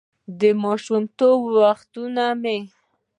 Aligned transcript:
«د 0.39 0.41
ماشومتوب 0.63 1.39
وختونه 1.59 2.25
مې: 2.41 2.57